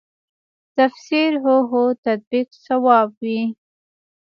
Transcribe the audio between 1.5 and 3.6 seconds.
هو تطبیق صواب وي.